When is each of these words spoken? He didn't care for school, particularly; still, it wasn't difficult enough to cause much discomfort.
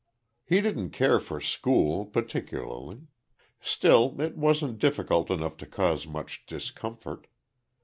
He 0.43 0.61
didn't 0.61 0.89
care 0.89 1.19
for 1.19 1.39
school, 1.39 2.07
particularly; 2.07 3.03
still, 3.59 4.19
it 4.19 4.35
wasn't 4.35 4.79
difficult 4.79 5.29
enough 5.29 5.57
to 5.57 5.67
cause 5.67 6.07
much 6.07 6.43
discomfort. 6.47 7.27